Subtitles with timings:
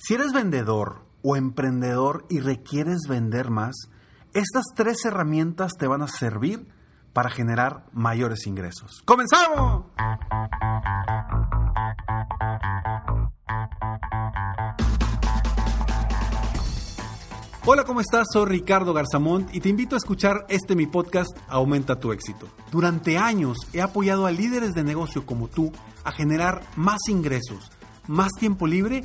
[0.00, 3.74] Si eres vendedor o emprendedor y requieres vender más,
[4.32, 6.68] estas tres herramientas te van a servir
[7.12, 9.02] para generar mayores ingresos.
[9.04, 9.86] ¡Comenzamos!
[17.66, 18.28] Hola, ¿cómo estás?
[18.32, 22.46] Soy Ricardo Garzamont y te invito a escuchar este mi podcast Aumenta tu éxito.
[22.70, 25.72] Durante años he apoyado a líderes de negocio como tú
[26.04, 27.72] a generar más ingresos,
[28.06, 29.04] más tiempo libre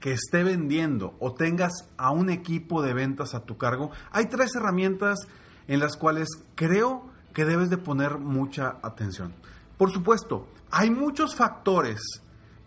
[0.00, 4.54] que esté vendiendo o tengas a un equipo de ventas a tu cargo, hay tres
[4.54, 5.18] herramientas
[5.66, 9.34] en las cuales creo que debes de poner mucha atención.
[9.76, 12.00] Por supuesto, hay muchos factores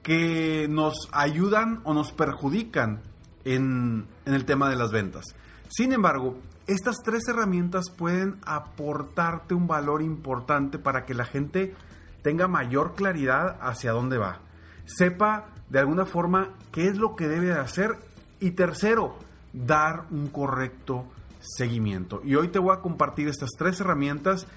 [0.03, 3.01] que nos ayudan o nos perjudican
[3.43, 5.25] en, el tema de las ventas.
[5.69, 11.75] Sin embargo, estas tres herramientas pueden aportarte un valor importante para que la gente
[12.23, 14.39] tenga mayor claridad hacia dónde va.
[14.85, 17.95] Sepa de alguna forma qué es lo que debe hacer.
[18.39, 19.15] Y tercero,
[19.53, 21.05] dar un correcto
[21.39, 22.21] seguimiento.
[22.25, 24.47] Y hoy te voy a compartir estas tres herramientas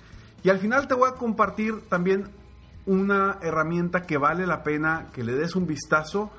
[0.43, 2.29] y al final te voy a compartir también
[2.87, 6.31] una herramienta que vale la pena que le des un vistazo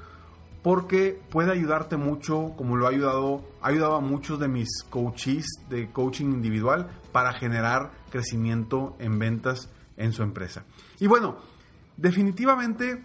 [0.62, 5.46] porque puede ayudarte mucho, como lo ha ayudado, ha ayudado a muchos de mis coaches
[5.70, 10.66] de coaching individual para generar crecimiento en ventas en su empresa.
[11.00, 11.38] Y bueno,
[11.98, 13.04] definitivamente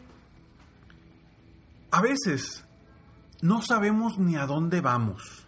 [1.91, 2.65] a veces
[3.43, 5.47] no sabemos ni a dónde vamos.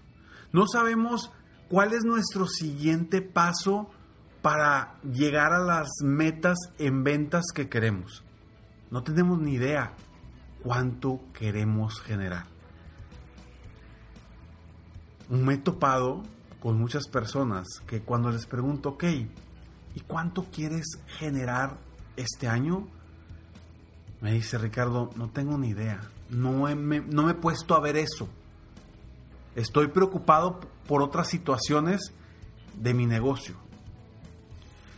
[0.52, 1.30] No sabemos
[1.68, 3.90] cuál es nuestro siguiente paso
[4.42, 8.24] para llegar a las metas en ventas que queremos.
[8.90, 9.94] No tenemos ni idea
[10.62, 12.46] cuánto queremos generar.
[15.28, 16.22] Me he topado
[16.60, 19.04] con muchas personas que cuando les pregunto, ok,
[19.94, 21.78] ¿y cuánto quieres generar
[22.16, 22.86] este año?
[24.20, 26.00] Me dice Ricardo, no tengo ni idea.
[26.32, 28.28] No, me, no me he puesto a ver eso.
[29.54, 32.12] Estoy preocupado por otras situaciones
[32.74, 33.54] de mi negocio.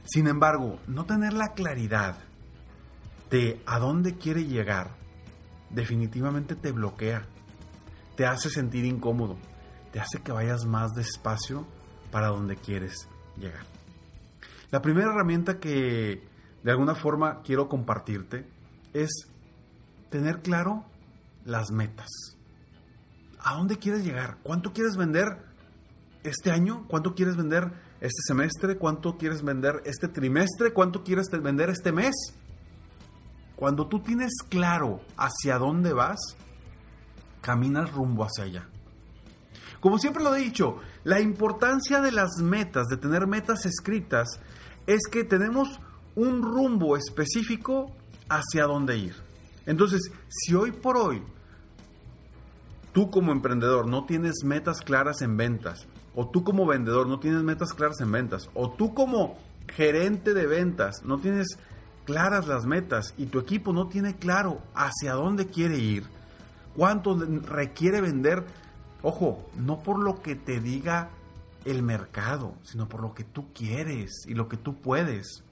[0.05, 2.17] Sin embargo, no tener la claridad
[3.31, 4.91] de a dónde quiere llegar
[5.71, 7.27] definitivamente te bloquea,
[8.17, 9.37] te hace sentir incómodo,
[9.93, 11.67] te hace que vayas más despacio
[12.13, 13.65] para donde quieres llegar.
[14.71, 16.23] La primera herramienta que
[16.63, 18.47] de alguna forma quiero compartirte
[18.93, 19.11] es
[20.11, 20.85] tener claro
[21.45, 22.09] las metas.
[23.41, 24.39] ¿A dónde quieres llegar?
[24.43, 25.39] ¿Cuánto quieres vender
[26.23, 26.87] este año?
[26.89, 28.79] ¿Cuánto quieres vender este semestre?
[28.79, 30.73] ¿Cuánto quieres vender este trimestre?
[30.73, 32.15] ¿Cuánto quieres vender este mes?
[33.57, 36.19] Cuando tú tienes claro hacia dónde vas,
[37.41, 38.69] caminas rumbo hacia allá.
[39.81, 44.41] Como siempre lo he dicho, la importancia de las metas, de tener metas escritas,
[44.87, 45.79] es que tenemos
[46.15, 47.93] un rumbo específico
[48.31, 49.15] hacia dónde ir.
[49.67, 51.23] Entonces, si hoy por hoy
[52.95, 57.43] tú como emprendedor no tienes metas claras en ventas, o tú como vendedor no tienes
[57.43, 59.37] metas claras en ventas, o tú como
[59.69, 61.59] gerente de ventas no tienes
[62.05, 66.05] claras las metas y tu equipo no tiene claro hacia dónde quiere ir,
[66.77, 68.45] cuánto requiere vender,
[69.03, 71.11] ojo, no por lo que te diga
[71.65, 75.43] el mercado, sino por lo que tú quieres y lo que tú puedes.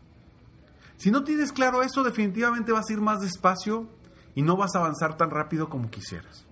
[0.96, 3.88] Si no tienes claro eso, definitivamente vas a ir más despacio
[4.36, 6.46] y no vas a avanzar tan rápido como quisieras.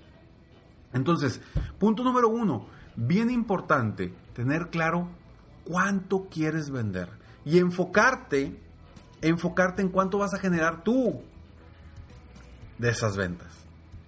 [0.93, 1.41] Entonces,
[1.79, 5.09] punto número uno, bien importante, tener claro
[5.65, 7.09] cuánto quieres vender
[7.45, 8.61] y enfocarte,
[9.23, 11.23] enfocarte en cuánto vas a generar tú
[12.79, 13.49] de esas ventas.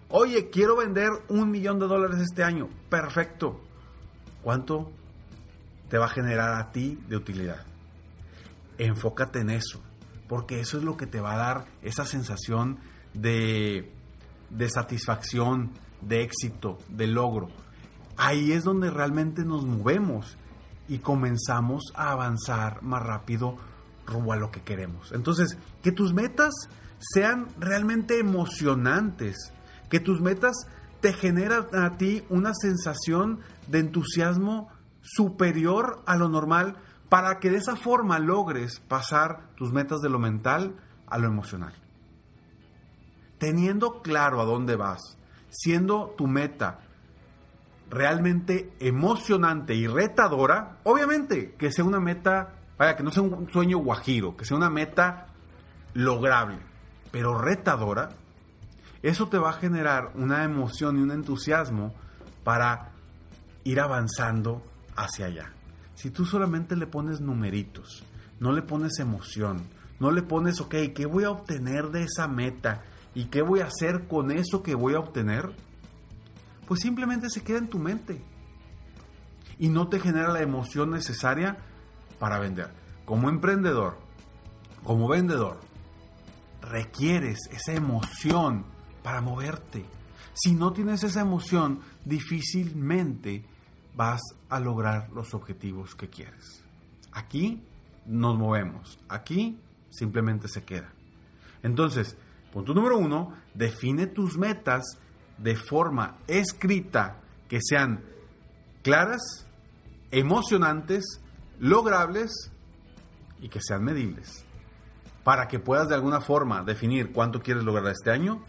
[0.09, 2.69] Oye, quiero vender un millón de dólares este año.
[2.91, 3.60] Perfecto.
[4.43, 4.93] ¿Cuánto
[5.88, 7.64] te va a generar a ti de utilidad?
[8.76, 9.81] Enfócate en eso,
[10.28, 12.78] porque eso es lo que te va a dar esa sensación
[13.14, 13.90] de,
[14.50, 15.70] de satisfacción,
[16.06, 17.49] de éxito, de logro.
[18.16, 20.37] Ahí es donde realmente nos movemos
[20.88, 23.56] y comenzamos a avanzar más rápido
[24.06, 25.12] rumbo a lo que queremos.
[25.12, 26.52] Entonces, que tus metas
[26.99, 29.52] sean realmente emocionantes,
[29.88, 30.66] que tus metas
[31.00, 34.69] te generan a ti una sensación de entusiasmo
[35.00, 36.76] superior a lo normal
[37.08, 40.76] para que de esa forma logres pasar tus metas de lo mental
[41.08, 41.75] a lo emocional.
[43.38, 45.19] Teniendo claro a dónde vas,
[45.52, 46.81] siendo tu meta
[47.90, 53.78] realmente emocionante y retadora, obviamente que sea una meta, vaya, que no sea un sueño
[53.78, 55.26] guajiro, que sea una meta
[55.93, 56.58] lograble,
[57.10, 58.08] pero retadora,
[59.02, 61.94] eso te va a generar una emoción y un entusiasmo
[62.44, 62.93] para
[63.64, 64.62] ir avanzando
[64.96, 65.52] hacia allá.
[65.94, 68.04] Si tú solamente le pones numeritos,
[68.40, 69.64] no le pones emoción,
[70.00, 72.84] no le pones, ok, ¿qué voy a obtener de esa meta?
[73.14, 75.55] ¿Y qué voy a hacer con eso que voy a obtener?
[76.67, 78.23] Pues simplemente se queda en tu mente.
[79.59, 81.59] Y no te genera la emoción necesaria
[82.19, 82.73] para vender.
[83.05, 83.99] Como emprendedor,
[84.82, 85.61] como vendedor,
[86.62, 88.64] requieres esa emoción
[89.03, 89.85] para moverte.
[90.32, 93.44] Si no tienes esa emoción, difícilmente
[93.94, 96.64] vas a lograr los objetivos que quieres.
[97.12, 97.62] Aquí
[98.06, 99.59] nos movemos, aquí
[99.91, 100.93] simplemente se queda.
[101.62, 102.17] Entonces,
[102.52, 104.99] punto número uno, define tus metas
[105.38, 108.04] de forma escrita que sean
[108.82, 109.46] claras,
[110.10, 111.20] emocionantes,
[111.58, 112.52] logrables
[113.40, 114.44] y que sean medibles.
[115.25, 118.44] Para que puedas de alguna forma definir cuánto quieres lograr este año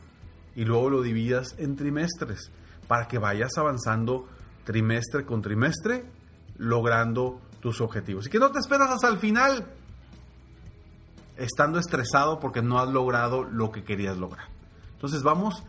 [0.55, 2.51] y luego lo dividas en trimestres
[2.87, 4.27] para que vayas avanzando
[4.65, 6.05] trimestre con trimestre
[6.57, 8.27] logrando tus objetivos.
[8.27, 9.65] Y que no te esperas hasta el final
[11.37, 14.47] estando estresado porque no has logrado lo que querías lograr.
[14.93, 15.63] Entonces vamos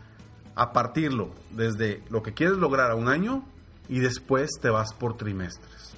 [0.55, 3.43] a partirlo desde lo que quieres lograr a un año
[3.89, 5.95] y después te vas por trimestres.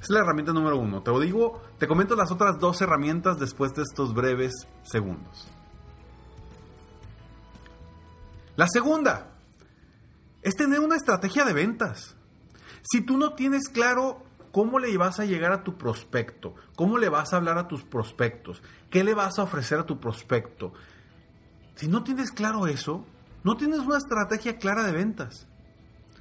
[0.00, 1.02] Es la herramienta número uno.
[1.02, 4.52] Te lo digo, te comento las otras dos herramientas después de estos breves
[4.82, 5.48] segundos.
[8.56, 9.32] La segunda
[10.42, 12.16] es tener una estrategia de ventas.
[12.82, 17.08] Si tú no tienes claro cómo le vas a llegar a tu prospecto, cómo le
[17.08, 20.72] vas a hablar a tus prospectos, qué le vas a ofrecer a tu prospecto,
[21.74, 23.04] si no tienes claro eso,
[23.44, 25.46] no tienes una estrategia clara de ventas.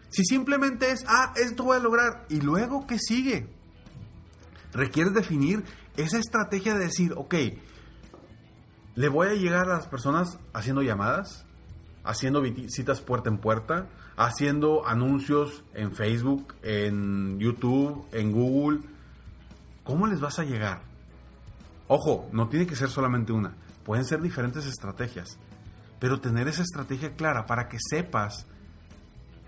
[0.10, 3.48] Si simplemente es, ah, esto voy a lograr, y luego, ¿qué sigue?
[4.74, 5.64] Requieres definir
[5.98, 7.36] esa estrategia de decir, ok,
[8.96, 11.46] le voy a llegar a las personas haciendo llamadas,
[12.04, 13.88] haciendo citas puerta en puerta,
[14.26, 18.80] haciendo anuncios en Facebook, en YouTube, en Google.
[19.84, 20.84] ¿Cómo les vas a llegar?
[21.88, 23.54] Ojo, no tiene que ser solamente una,
[23.84, 25.38] pueden ser diferentes estrategias,
[26.00, 28.46] pero tener esa estrategia clara para que sepas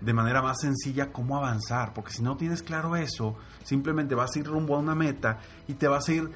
[0.00, 4.38] de manera más sencilla cómo avanzar, porque si no tienes claro eso, simplemente vas a
[4.40, 5.38] ir rumbo a una meta
[5.68, 6.30] y te vas a ir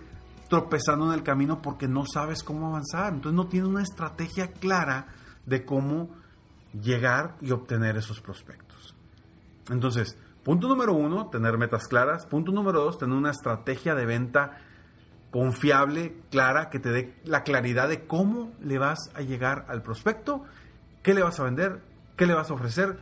[0.49, 5.09] tropezando en el camino porque no sabes cómo avanzar, entonces no tienes una estrategia clara
[5.45, 6.09] de cómo
[6.83, 8.95] llegar y obtener esos prospectos.
[9.71, 12.27] Entonces, punto número uno, tener metas claras.
[12.27, 14.59] Punto número dos, tener una estrategia de venta
[15.31, 20.45] confiable, clara, que te dé la claridad de cómo le vas a llegar al prospecto,
[21.03, 21.83] qué le vas a vender,
[22.17, 22.99] qué le vas a ofrecer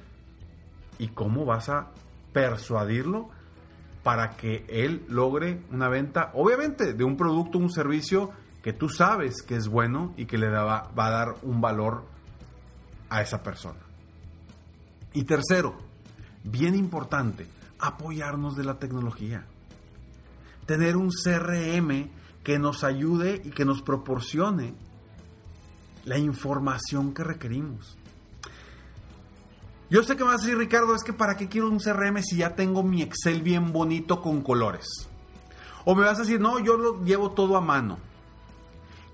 [0.99, 1.89] y cómo vas a
[2.33, 3.31] persuadirlo
[4.03, 8.31] para que él logre una venta, obviamente, de un producto, un servicio
[8.63, 12.05] que tú sabes que es bueno y que le va, va a dar un valor
[13.09, 13.81] a esa persona.
[15.13, 15.77] Y tercero,
[16.45, 17.47] bien importante,
[17.79, 19.45] apoyarnos de la tecnología.
[20.67, 22.11] Tener un CRM
[22.43, 24.75] que nos ayude y que nos proporcione
[26.05, 27.97] la información que requerimos.
[29.89, 32.21] Yo sé que me vas a decir, Ricardo, es que para qué quiero un CRM
[32.23, 35.09] si ya tengo mi Excel bien bonito con colores.
[35.85, 37.99] O me vas a decir, no, yo lo llevo todo a mano.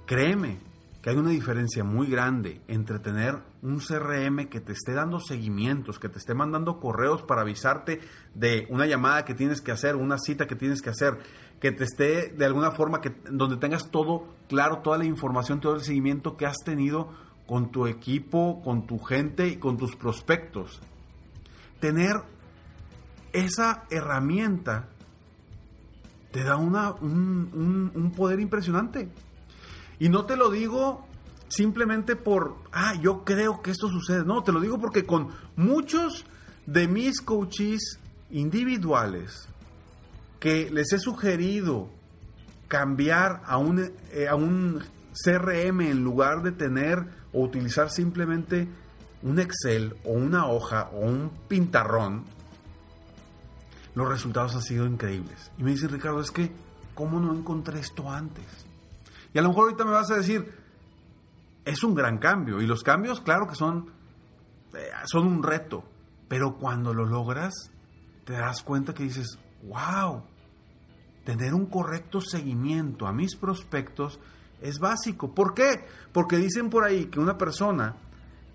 [0.07, 0.59] Créeme,
[1.03, 5.99] que hay una diferencia muy grande entre tener un CRM que te esté dando seguimientos,
[5.99, 8.01] que te esté mandando correos para avisarte
[8.35, 11.19] de una llamada que tienes que hacer, una cita que tienes que hacer,
[11.61, 15.75] que te esté de alguna forma que donde tengas todo claro, toda la información, todo
[15.75, 17.11] el seguimiento que has tenido
[17.49, 20.81] con tu equipo, con tu gente y con tus prospectos.
[21.81, 22.23] Tener
[23.33, 24.89] esa herramienta
[26.31, 29.11] te da una, un, un poder impresionante.
[30.03, 31.07] Y no te lo digo
[31.47, 34.25] simplemente por, ah, yo creo que esto sucede.
[34.25, 36.25] No, te lo digo porque con muchos
[36.67, 39.47] de mis coaches individuales
[40.41, 41.89] que les he sugerido
[42.67, 44.83] cambiar a un, eh, a un
[45.13, 48.67] CRM en lugar de tener o utilizar simplemente
[49.23, 52.25] un Excel o una hoja o un pintarrón,
[53.95, 55.53] los resultados han sido increíbles.
[55.59, 56.51] Y me dice Ricardo, es que,
[56.93, 58.63] ¿cómo no encontré esto antes?
[59.33, 60.53] Y a lo mejor ahorita me vas a decir,
[61.65, 62.61] es un gran cambio.
[62.61, 63.91] Y los cambios, claro que son,
[64.75, 65.85] eh, son un reto.
[66.29, 67.71] Pero cuando lo logras,
[68.25, 70.23] te das cuenta que dices, wow,
[71.25, 74.19] tener un correcto seguimiento a mis prospectos
[74.61, 75.35] es básico.
[75.35, 75.87] ¿Por qué?
[76.13, 77.97] Porque dicen por ahí que una persona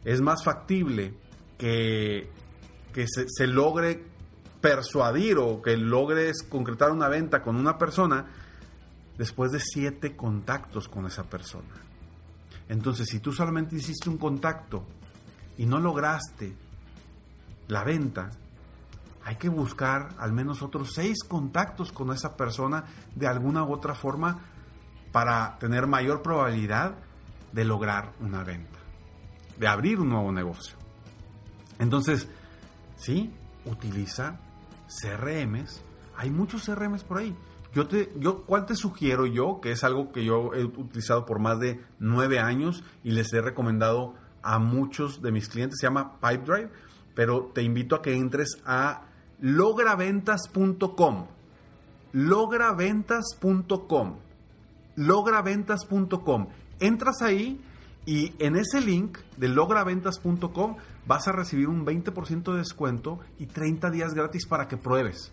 [0.04, 1.14] es más factible
[1.58, 2.30] que,
[2.94, 4.06] que se, se logre
[4.62, 8.26] persuadir o que logres concretar una venta con una persona
[9.18, 11.74] después de siete contactos con esa persona.
[12.70, 14.86] Entonces, si tú solamente hiciste un contacto
[15.58, 16.54] y no lograste
[17.68, 18.32] la venta,
[19.24, 23.96] hay que buscar al menos otros seis contactos con esa persona de alguna u otra
[23.96, 24.40] forma
[25.12, 26.96] para tener mayor probabilidad
[27.52, 28.80] de lograr una venta,
[29.58, 30.78] de abrir un nuevo negocio.
[31.80, 32.28] Entonces,
[32.96, 33.34] sí,
[33.66, 34.40] utiliza
[34.88, 35.82] CRMs.
[36.16, 37.36] Hay muchos CRMs por ahí.
[37.78, 39.62] Yo te, yo, ¿Cuál te sugiero yo?
[39.62, 43.40] Que es algo que yo he utilizado por más de nueve años y les he
[43.40, 45.78] recomendado a muchos de mis clientes.
[45.80, 46.72] Se llama Pipedrive,
[47.14, 49.04] pero te invito a que entres a
[49.42, 51.28] lograventas.com.
[52.14, 54.16] Lograventas.com.
[54.96, 56.48] Lograventas.com.
[56.80, 57.62] Entras ahí
[58.08, 63.92] y en ese link de lograventas.com vas a recibir un 20% de descuento y 30
[63.92, 65.32] días gratis para que pruebes.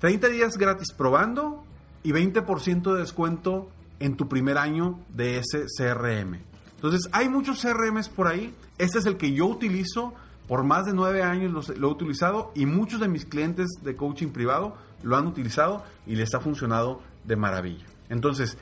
[0.00, 1.64] 30 días gratis probando
[2.02, 6.38] y 20% de descuento en tu primer año de ese CRM.
[6.76, 8.54] Entonces, hay muchos CRMs por ahí.
[8.78, 10.14] Este es el que yo utilizo.
[10.46, 14.28] Por más de nueve años lo, he utilizado y muchos de mis clientes de coaching
[14.28, 17.84] privado lo han utilizado y les ha funcionado de maravilla.
[18.08, 18.56] Entonces,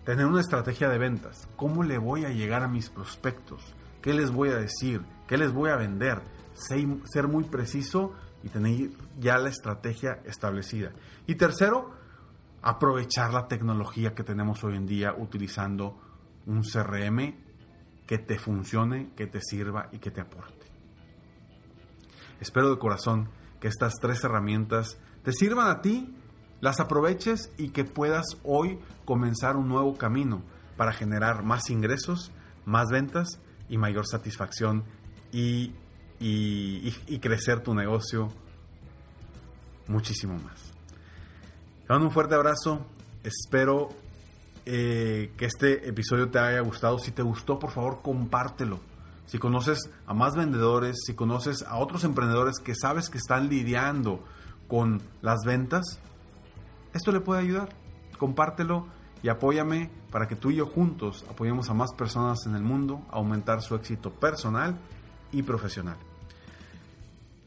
[0.04, 1.46] Tener una estrategia de ventas.
[1.56, 3.74] ¿Cómo le voy a llegar a mis prospectos?
[4.00, 5.02] ¿Qué les voy a decir?
[5.28, 6.20] ¿Qué les voy a vender?
[6.60, 8.12] Ser muy preciso
[8.42, 10.92] y tener ya la estrategia establecida.
[11.26, 11.90] Y tercero,
[12.62, 15.98] aprovechar la tecnología que tenemos hoy en día utilizando
[16.46, 17.34] un CRM
[18.06, 20.66] que te funcione, que te sirva y que te aporte.
[22.40, 23.28] Espero de corazón
[23.60, 26.14] que estas tres herramientas te sirvan a ti
[26.60, 30.42] las aproveches y que puedas hoy comenzar un nuevo camino
[30.76, 32.32] para generar más ingresos,
[32.64, 34.84] más ventas y mayor satisfacción
[36.20, 38.28] y, crecer tu negocio
[39.88, 40.60] muchísimo más.
[41.86, 42.86] Te mando un fuerte abrazo,
[43.24, 43.88] espero
[44.66, 46.98] eh, que este episodio te haya gustado.
[46.98, 48.78] Si te gustó, por favor, compártelo.
[49.26, 54.22] Si conoces a más vendedores, si conoces a otros emprendedores que sabes que están lidiando
[54.68, 56.00] con las ventas,
[56.92, 57.70] esto le puede ayudar.
[58.18, 58.86] Compártelo
[59.22, 63.02] y apóyame para que tú y yo juntos apoyemos a más personas en el mundo
[63.10, 64.78] a aumentar su éxito personal
[65.32, 65.96] y profesional.